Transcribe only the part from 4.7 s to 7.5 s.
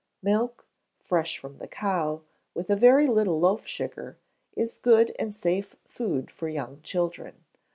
good and safe food for young children.